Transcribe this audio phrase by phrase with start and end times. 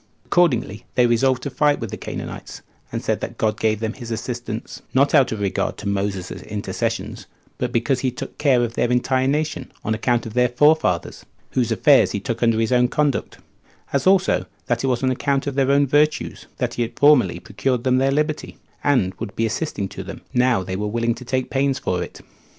[0.25, 4.09] Accordingly they resolved to fight with the Canaanites, and said that God gave them his
[4.09, 7.27] assistance, not out of regard to Moses's intercessions,
[7.59, 11.71] but because he took care of their entire nation, on account of their forefathers, whose
[11.71, 13.37] affairs he took under his own conduct;
[13.93, 17.39] as also, that it was on account of their own virtue that he had formerly
[17.39, 21.23] procured them their liberty, and would be assisting to them, now they were willing to
[21.23, 22.21] take pains for it.